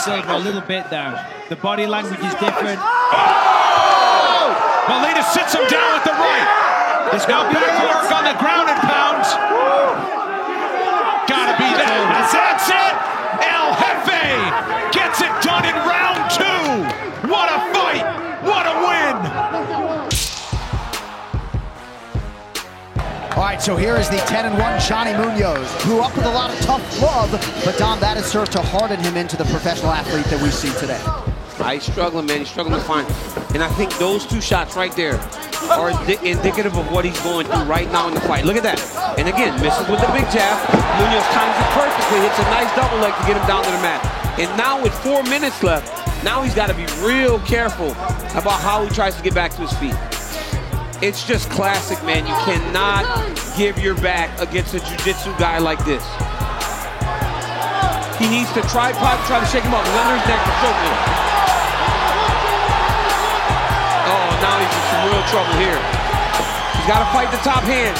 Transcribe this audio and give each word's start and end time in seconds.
Silva 0.00 0.36
a 0.36 0.38
little 0.38 0.62
bit 0.62 0.88
though. 0.88 1.14
The 1.48 1.56
body 1.56 1.86
language 1.86 2.20
is 2.20 2.34
different. 2.40 2.80
Oh! 2.80 4.48
Molina 4.88 5.22
sits 5.22 5.52
him 5.52 5.66
down 5.68 5.92
with 5.92 6.04
the 6.04 6.16
right. 6.16 7.10
There's 7.12 7.28
now 7.28 7.44
back 7.52 7.84
work 7.84 8.10
on 8.10 8.24
the 8.24 8.32
ground 8.40 8.70
and 8.70 8.80
pounds. 8.80 8.99
Right, 23.50 23.62
so 23.62 23.76
here 23.76 23.96
is 23.96 24.08
the 24.08 24.18
10 24.30 24.46
and 24.46 24.58
1 24.58 24.80
Johnny 24.80 25.12
Munoz. 25.12 25.66
Grew 25.82 26.00
up 26.00 26.14
with 26.14 26.24
a 26.24 26.30
lot 26.30 26.50
of 26.50 26.60
tough 26.60 27.02
love, 27.02 27.30
but 27.64 27.76
Dom, 27.78 27.98
that 27.98 28.16
has 28.16 28.26
served 28.26 28.52
to 28.52 28.62
harden 28.62 29.00
him 29.00 29.16
into 29.16 29.36
the 29.36 29.44
professional 29.46 29.90
athlete 29.90 30.26
that 30.26 30.40
we 30.40 30.50
see 30.50 30.70
today. 30.78 31.02
He's 31.72 31.82
struggling, 31.82 32.26
man. 32.26 32.38
He's 32.38 32.48
struggling 32.48 32.78
to 32.78 32.86
find. 32.86 33.06
And 33.52 33.62
I 33.62 33.68
think 33.74 33.90
those 33.98 34.24
two 34.24 34.40
shots 34.40 34.76
right 34.76 34.92
there 34.92 35.18
are 35.68 35.90
indi 35.90 36.30
indicative 36.30 36.76
of 36.78 36.90
what 36.92 37.04
he's 37.04 37.20
going 37.20 37.46
through 37.46 37.64
right 37.64 37.90
now 37.90 38.06
in 38.08 38.14
the 38.14 38.20
fight. 38.20 38.44
Look 38.44 38.56
at 38.56 38.62
that. 38.62 38.80
And 39.18 39.28
again, 39.28 39.60
misses 39.60 39.86
with 39.88 40.00
the 40.00 40.10
big 40.14 40.24
jab. 40.30 40.56
Munoz 40.96 41.26
times 41.34 41.56
it 41.58 41.70
perfectly. 41.74 42.18
Hits 42.22 42.38
a 42.38 42.46
nice 42.54 42.70
double 42.78 42.98
leg 43.02 43.12
to 43.18 43.24
get 43.26 43.36
him 43.36 43.46
down 43.46 43.64
to 43.64 43.70
the 43.70 43.82
mat. 43.82 44.00
And 44.38 44.48
now 44.56 44.80
with 44.80 44.94
four 45.02 45.22
minutes 45.24 45.62
left, 45.62 45.90
now 46.24 46.42
he's 46.42 46.54
got 46.54 46.68
to 46.70 46.74
be 46.74 46.86
real 47.02 47.40
careful 47.40 47.90
about 48.38 48.60
how 48.62 48.84
he 48.84 48.90
tries 48.94 49.16
to 49.16 49.22
get 49.22 49.34
back 49.34 49.50
to 49.52 49.62
his 49.62 49.72
feet. 49.74 50.19
It's 51.02 51.24
just 51.24 51.48
classic, 51.48 51.96
man. 52.04 52.28
You 52.28 52.36
cannot 52.44 53.08
give 53.56 53.78
your 53.80 53.96
back 54.04 54.28
against 54.36 54.74
a 54.74 54.80
jiu-jitsu 54.80 55.32
guy 55.40 55.56
like 55.56 55.80
this. 55.88 56.04
He 58.20 58.28
needs 58.28 58.52
to 58.52 58.60
tripod, 58.68 59.16
try 59.24 59.40
to 59.40 59.48
shake 59.48 59.64
him 59.64 59.72
up. 59.72 59.80
He's 59.80 59.96
under 59.96 60.20
his 60.20 60.28
neck 60.28 60.44
to 60.44 60.52
choke 60.60 60.76
him. 60.76 60.96
Oh, 64.12 64.28
now 64.44 64.60
he's 64.60 64.68
in 64.76 64.84
some 64.92 65.02
real 65.08 65.24
trouble 65.32 65.56
here. 65.56 65.80
He's 66.76 66.84
got 66.84 67.00
to 67.00 67.08
fight 67.16 67.32
the 67.32 67.40
top 67.40 67.64
hand. 67.64 67.96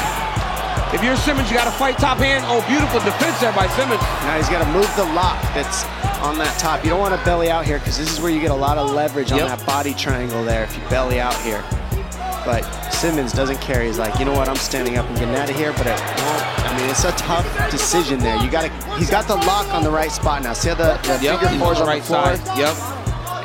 If 0.92 1.02
you're 1.02 1.16
Simmons, 1.16 1.48
you 1.48 1.56
got 1.56 1.64
to 1.64 1.76
fight 1.80 1.96
top 1.96 2.18
hand. 2.18 2.44
Oh, 2.48 2.60
beautiful 2.68 3.00
defense 3.00 3.40
there 3.40 3.52
by 3.56 3.66
Simmons. 3.80 4.02
Now 4.28 4.36
he's 4.36 4.50
got 4.52 4.60
to 4.60 4.70
move 4.76 4.90
the 5.00 5.08
lock 5.16 5.40
that's 5.56 5.84
on 6.20 6.36
that 6.36 6.52
top. 6.60 6.84
You 6.84 6.90
don't 6.90 7.00
want 7.00 7.16
to 7.16 7.24
belly 7.24 7.48
out 7.48 7.64
here 7.64 7.78
because 7.78 7.96
this 7.96 8.12
is 8.12 8.20
where 8.20 8.30
you 8.30 8.42
get 8.42 8.50
a 8.50 8.54
lot 8.54 8.76
of 8.76 8.90
leverage 8.90 9.32
on 9.32 9.38
that 9.38 9.64
body 9.64 9.94
triangle 9.94 10.44
there 10.44 10.64
if 10.64 10.76
you 10.76 10.82
belly 10.90 11.18
out 11.18 11.36
here. 11.40 11.64
But 12.44 12.64
Simmons 13.00 13.32
doesn't 13.32 13.62
care. 13.62 13.82
He's 13.82 13.98
like, 13.98 14.18
you 14.18 14.26
know 14.26 14.34
what? 14.34 14.46
I'm 14.46 14.56
standing 14.56 14.98
up 14.98 15.08
and 15.08 15.16
getting 15.18 15.34
out 15.34 15.48
of 15.48 15.56
here, 15.56 15.72
but 15.72 15.86
it 15.86 15.98
won't. 15.98 16.68
I 16.68 16.76
mean, 16.78 16.90
it's 16.90 17.04
a 17.04 17.12
tough 17.12 17.46
decision 17.70 18.18
there. 18.18 18.36
You 18.36 18.50
got 18.50 18.66
to. 18.66 18.98
He's 18.98 19.08
got 19.08 19.26
the 19.26 19.36
lock 19.36 19.72
on 19.72 19.82
the 19.82 19.90
right 19.90 20.12
spot 20.12 20.42
now. 20.42 20.52
See 20.52 20.68
how 20.68 20.74
the, 20.74 21.00
the 21.08 21.18
Yep, 21.24 21.40
figure 21.40 21.58
fours 21.58 21.78
on 21.78 21.82
on 21.84 21.86
the 21.86 21.92
right 21.94 22.02
floor, 22.02 22.36
side. 22.36 22.58
Yep. 22.58 22.99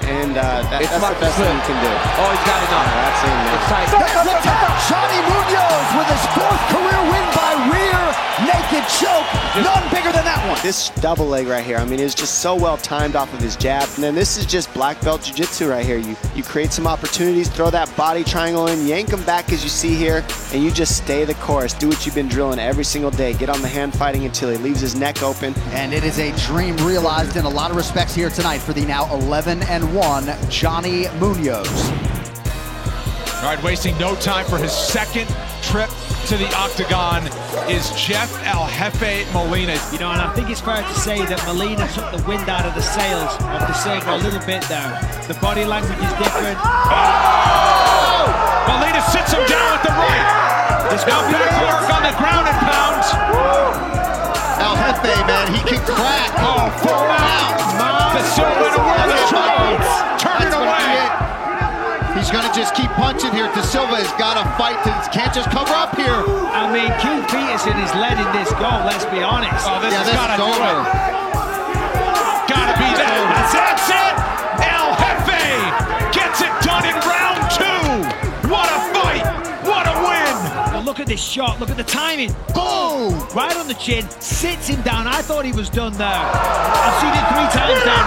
And 0.06 0.38
uh, 0.38 0.62
that, 0.70 0.82
It's 0.82 0.92
that's 0.92 1.02
about 1.02 1.18
the 1.18 1.20
to 1.20 1.26
best 1.26 1.38
thing 1.38 1.50
slip. 1.50 1.58
you 1.58 1.66
can 1.70 1.78
do. 1.82 1.92
Oh, 2.22 2.30
he's 2.32 2.46
got 2.46 2.60
it 2.62 2.70
now. 2.70 2.84
That's 2.86 3.22
it, 3.26 3.36
man. 3.36 3.54
It's 3.56 3.68
tight. 3.70 3.88
Let's 3.96 4.44
check 4.46 4.60
out 4.62 4.76
Johnny 4.90 5.20
Munoz 5.30 5.88
with 5.98 6.10
his 6.14 6.24
fourth 6.38 6.64
career 6.72 7.02
win 7.10 7.26
by 7.34 7.52
rear 7.74 8.02
naked 8.46 8.86
choke. 9.00 9.28
None 9.56 9.84
bigger 9.90 10.12
than 10.12 10.26
that 10.26 10.44
one. 10.50 10.60
This 10.62 10.90
double 11.02 11.26
leg 11.26 11.48
right 11.48 11.64
here, 11.64 11.78
I 11.78 11.86
mean, 11.86 12.00
it's 12.02 12.14
just 12.14 12.40
so 12.40 12.56
well 12.56 12.76
timed 12.76 13.16
off 13.16 13.34
of 13.34 13.40
his 13.40 13.56
jab. 13.56 13.88
And 13.96 14.04
then 14.04 14.14
this 14.14 14.38
is 14.38 14.46
just 14.46 14.72
black 14.74 15.00
belt 15.02 15.24
jiu-jitsu 15.24 15.70
right 15.70 15.86
here. 15.86 15.98
You 15.98 16.16
you 16.36 16.44
create 16.44 16.74
some 16.74 16.86
opportunities, 16.86 17.48
throw 17.48 17.70
that 17.70 17.88
body 17.96 18.24
triangle 18.26 18.68
in, 18.68 18.86
yank 18.86 19.10
him 19.10 19.24
back 19.24 19.54
as 19.54 19.64
you 19.64 19.70
see 19.70 19.96
here, 19.96 20.26
and 20.52 20.62
you 20.62 20.72
just 20.72 20.98
stay 20.98 21.24
the 21.24 21.36
course. 21.36 21.74
Do 21.74 21.88
what 21.88 22.06
you've 22.06 22.16
been 22.16 22.28
drilling 22.28 22.60
every 22.60 22.84
single 22.84 23.12
day. 23.12 23.34
Get 23.34 23.50
on 23.50 23.62
the 23.62 23.68
hand 23.70 23.96
fighting 23.98 24.26
until 24.26 24.50
he 24.50 24.58
leaves 24.58 24.82
his 24.82 24.94
neck 24.96 25.24
open. 25.24 25.54
And 25.72 25.94
it 25.94 26.04
is 26.04 26.20
a 26.20 26.36
dream 26.46 26.76
realized 26.78 27.38
in 27.38 27.46
a 27.46 27.50
lot 27.50 27.72
of 27.72 27.78
respects 27.78 28.14
here 28.14 28.30
tonight 28.30 28.58
for 28.60 28.74
the 28.74 28.86
now 28.86 29.12
11 29.14 29.64
and 29.64 29.84
1 29.95 29.95
Johnny 30.50 31.08
Munoz. 31.20 31.90
All 33.40 33.48
right, 33.48 33.60
wasting 33.64 33.98
no 33.98 34.14
time 34.16 34.46
for 34.46 34.58
his 34.58 34.74
second 34.74 35.26
trip 35.62 35.90
to 36.28 36.36
the 36.36 36.54
octagon 36.54 37.24
is 37.72 37.90
Jeff 37.96 38.28
El 38.44 38.68
Jefe 38.68 39.32
Molina. 39.32 39.80
You 39.94 40.00
know, 40.00 40.12
and 40.12 40.20
I 40.20 40.34
think 40.34 40.50
it's 40.50 40.60
fair 40.60 40.84
to 40.84 40.94
say 40.96 41.24
that 41.26 41.42
Molina 41.48 41.88
took 41.94 42.12
the 42.12 42.22
wind 42.28 42.50
out 42.50 42.66
of 42.66 42.76
the 42.76 42.82
sails 42.82 43.32
of 43.40 43.62
da 43.64 43.74
Silva 43.74 44.16
a 44.16 44.20
little 44.20 44.44
bit 44.46 44.64
there. 44.68 45.00
The 45.30 45.36
body 45.40 45.64
language 45.64 46.00
is 46.00 46.14
different. 46.20 46.60
Oh! 46.60 48.28
Molina 48.68 49.00
sits 49.16 49.32
him 49.32 49.48
down 49.48 49.80
with 49.80 49.84
the 49.84 49.96
right. 49.96 50.15
Here. 63.96 64.04
De 64.04 64.10
Silva 64.10 64.12
has 64.12 64.12
got 64.20 64.36
to 64.36 64.46
fight. 64.58 64.78
To, 64.84 64.92
can't 65.12 65.34
just 65.34 65.50
cover 65.52 65.74
up 65.74 65.96
here. 65.96 66.24
I 66.52 66.68
mean, 66.72 66.92
Keith 67.00 67.26
Peterson 67.32 67.78
is 67.80 67.92
letting 67.96 68.28
this 68.34 68.52
go, 68.60 68.72
let's 68.84 69.06
be 69.06 69.24
honest. 69.24 69.66
Oh, 69.68 69.80
this 69.82 69.94
yeah, 69.94 70.04
has 70.04 70.08
this 70.08 70.16
got 70.16 70.28
to 70.28 70.36
is 70.36 70.44
do 70.44 70.52
it. 70.52 71.26
Gotta 72.46 72.76
be 72.78 72.90
that. 73.00 73.18
That's 73.52 73.90
it. 73.90 74.16
El 74.64 74.94
Jefe 75.00 75.42
gets 76.14 76.42
it 76.42 76.54
done 76.64 76.86
in 76.86 76.96
round 77.04 77.42
two. 77.52 78.50
What 78.50 78.70
a 78.70 78.80
fight. 78.94 79.26
What 79.66 79.88
a 79.88 79.96
win. 80.04 80.36
Now 80.74 80.82
look 80.82 81.00
at 81.00 81.08
this 81.08 81.22
shot, 81.22 81.60
look 81.60 81.70
at 81.70 81.78
the 81.78 81.84
timing. 81.84 82.32
Boom! 82.54 83.18
Right 83.34 83.56
on 83.58 83.68
the 83.68 83.74
chin, 83.74 84.08
sits 84.22 84.68
him 84.68 84.82
down. 84.84 85.08
I 85.08 85.22
thought 85.22 85.44
he 85.44 85.52
was 85.52 85.70
done 85.70 85.94
there. 85.94 86.08
I've 86.08 86.96
seen 87.02 87.12
it 87.12 87.26
three 87.34 87.50
times 87.60 87.86
now 87.86 88.05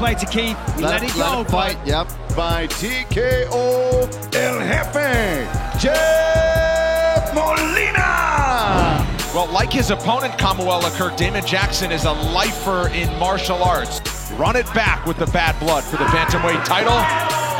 play 0.00 0.14
to 0.14 0.24
Keith. 0.24 0.56
He 0.76 0.82
let, 0.82 1.02
it 1.02 1.14
go. 1.14 1.40
him 1.40 1.44
fight. 1.44 1.76
Yep. 1.86 2.08
By 2.34 2.66
TKO 2.68 4.34
El 4.34 4.58
Jefe, 4.60 5.78
Jeff 5.78 7.34
Molina. 7.34 9.06
Well, 9.34 9.52
like 9.52 9.70
his 9.70 9.90
opponent, 9.90 10.32
Kamuela 10.38 10.90
Kirk, 10.96 11.18
Damon 11.18 11.44
Jackson 11.44 11.92
is 11.92 12.04
a 12.06 12.12
lifer 12.12 12.88
in 12.88 13.14
martial 13.18 13.62
arts. 13.62 14.00
Run 14.32 14.56
it 14.56 14.66
back 14.72 15.04
with 15.04 15.18
the 15.18 15.26
bad 15.26 15.60
blood 15.60 15.84
for 15.84 15.98
the 15.98 16.04
bantamweight 16.04 16.64
title. 16.64 16.96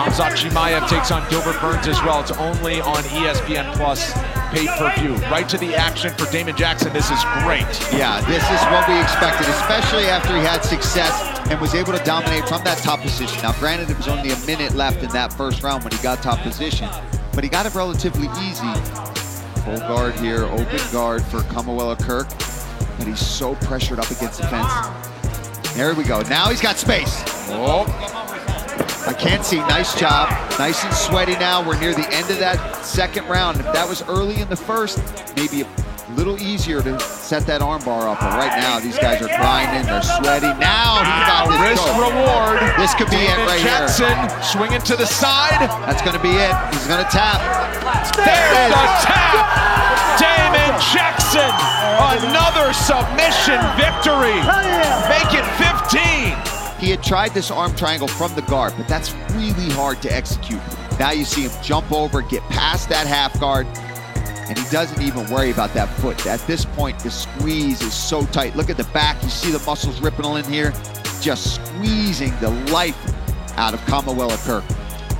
Hamzat 0.00 0.32
Chimaev 0.36 0.88
takes 0.88 1.10
on 1.10 1.28
Gilbert 1.28 1.60
Burns 1.60 1.86
as 1.86 2.00
well. 2.02 2.22
It's 2.22 2.32
only 2.32 2.80
on 2.80 3.02
ESPN 3.04 3.70
Plus 3.74 4.14
pay-per-view. 4.50 5.14
Right 5.30 5.48
to 5.48 5.58
the 5.58 5.74
action 5.74 6.12
for 6.14 6.30
Damon 6.30 6.56
Jackson. 6.56 6.92
This 6.92 7.10
is 7.10 7.22
great. 7.42 7.66
Yeah, 7.92 8.20
this 8.22 8.42
is 8.42 8.60
what 8.70 8.86
we 8.88 9.00
expected, 9.00 9.48
especially 9.48 10.04
after 10.06 10.34
he 10.34 10.40
had 10.40 10.60
success 10.60 11.40
and 11.50 11.60
was 11.60 11.74
able 11.74 11.92
to 11.92 12.04
dominate 12.04 12.48
from 12.48 12.62
that 12.64 12.78
top 12.78 13.00
position. 13.00 13.42
Now, 13.42 13.52
granted, 13.58 13.90
it 13.90 13.96
was 13.96 14.08
only 14.08 14.30
a 14.30 14.38
minute 14.46 14.74
left 14.74 15.02
in 15.02 15.10
that 15.10 15.32
first 15.32 15.62
round 15.62 15.84
when 15.84 15.92
he 15.92 16.02
got 16.02 16.22
top 16.22 16.40
position, 16.40 16.88
but 17.34 17.44
he 17.44 17.50
got 17.50 17.66
it 17.66 17.74
relatively 17.74 18.28
easy. 18.42 18.72
Full 19.64 19.78
guard 19.80 20.14
here, 20.14 20.44
open 20.44 20.80
guard 20.92 21.22
for 21.24 21.40
Kamuela 21.40 21.98
Kirk, 21.98 22.28
but 22.98 23.06
he's 23.06 23.20
so 23.20 23.54
pressured 23.56 23.98
up 23.98 24.10
against 24.10 24.40
the 24.40 24.46
fence. 24.48 24.72
There 25.74 25.94
we 25.94 26.04
go. 26.04 26.22
Now 26.22 26.48
he's 26.48 26.60
got 26.60 26.76
space. 26.76 27.22
Oh, 27.52 27.84
I 29.10 29.12
can't 29.12 29.44
see. 29.44 29.58
Nice 29.66 29.98
job. 29.98 30.30
Nice 30.54 30.84
and 30.84 30.94
sweaty 30.94 31.34
now. 31.34 31.66
We're 31.66 31.74
near 31.80 31.90
the 31.90 32.06
end 32.14 32.30
of 32.30 32.38
that 32.38 32.86
second 32.86 33.26
round. 33.26 33.58
If 33.58 33.66
that 33.74 33.82
was 33.82 34.06
early 34.06 34.38
in 34.38 34.48
the 34.48 34.54
first, 34.54 35.02
maybe 35.34 35.66
a 35.66 35.68
little 36.14 36.38
easier 36.38 36.78
to 36.78 36.94
set 37.02 37.42
that 37.50 37.58
armbar 37.58 38.06
up. 38.06 38.22
But 38.22 38.38
right 38.38 38.54
now, 38.62 38.78
these 38.78 38.94
guys 39.02 39.18
are 39.18 39.26
grinding. 39.26 39.82
They're 39.90 40.06
sweaty. 40.22 40.54
Now 40.62 41.02
he's 41.02 41.10
ah, 41.10 41.26
got 41.26 41.42
wow, 41.42 41.58
this 41.58 41.74
risk 41.74 41.86
go. 41.90 42.06
reward. 42.06 42.62
This 42.78 42.94
could 42.94 43.10
be 43.10 43.26
it 43.26 43.34
Damon 43.34 43.50
right 43.50 43.58
Jackson 43.58 44.14
here. 44.14 44.30
swinging 44.46 44.82
to 44.86 44.94
the 44.94 45.10
side. 45.10 45.58
That's 45.90 46.06
going 46.06 46.14
to 46.14 46.22
be 46.22 46.38
it. 46.38 46.54
He's 46.70 46.86
going 46.86 47.02
to 47.02 47.10
tap. 47.10 47.42
There's 48.14 48.14
the 48.14 48.86
tap. 49.10 49.42
Damon 50.22 50.70
Jackson, 50.94 51.50
another 52.14 52.70
submission 52.78 53.58
victory. 53.74 54.38
Make 56.80 56.90
it 56.90 56.90
15. 56.90 56.90
He 56.90 56.90
had 56.90 57.02
tried 57.02 57.34
this 57.34 57.50
arm 57.50 57.74
triangle 57.74 58.08
from 58.08 58.34
the 58.34 58.42
guard, 58.42 58.74
but 58.76 58.88
that's 58.88 59.14
really 59.32 59.70
hard 59.70 60.00
to 60.02 60.12
execute. 60.12 60.60
Now 60.98 61.12
you 61.12 61.24
see 61.24 61.42
him 61.42 61.52
jump 61.62 61.92
over, 61.92 62.22
get 62.22 62.42
past 62.44 62.88
that 62.88 63.06
half 63.06 63.38
guard, 63.40 63.66
and 64.48 64.58
he 64.58 64.70
doesn't 64.70 65.00
even 65.02 65.28
worry 65.30 65.50
about 65.50 65.72
that 65.74 65.88
foot. 66.00 66.26
At 66.26 66.40
this 66.46 66.64
point, 66.64 66.98
the 66.98 67.10
squeeze 67.10 67.80
is 67.82 67.94
so 67.94 68.24
tight. 68.26 68.56
Look 68.56 68.70
at 68.70 68.76
the 68.76 68.84
back. 68.84 69.22
You 69.22 69.28
see 69.28 69.50
the 69.50 69.60
muscles 69.60 70.00
ripping 70.00 70.24
in 70.24 70.44
here, 70.44 70.72
just 71.20 71.56
squeezing 71.56 72.38
the 72.40 72.50
life 72.72 72.98
out 73.56 73.74
of 73.74 73.80
Kamuela 73.82 74.36
Kirk. 74.44 74.64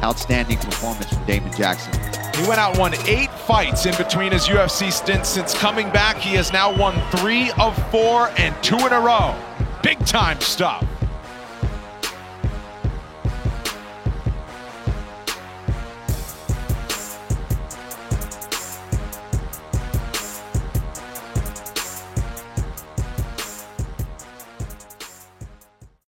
Outstanding 0.03 0.57
performance 0.57 1.13
from 1.13 1.27
Damon 1.27 1.53
Jackson. 1.53 1.93
He 2.35 2.49
went 2.49 2.59
out, 2.59 2.71
and 2.71 2.79
won 2.79 2.95
eight 3.07 3.31
fights 3.31 3.85
in 3.85 3.95
between 3.97 4.33
his 4.33 4.49
UFC 4.49 4.91
stints. 4.91 5.29
Since 5.29 5.53
coming 5.53 5.91
back, 5.91 6.17
he 6.17 6.37
has 6.37 6.55
now 6.55 6.75
won 6.75 6.99
three 7.19 7.51
of 7.59 7.77
four 7.91 8.31
and 8.39 8.55
two 8.63 8.79
in 8.79 8.93
a 8.95 9.01
row. 9.01 9.37
Big 9.83 9.99
time 10.07 10.41
stuff. 10.41 10.90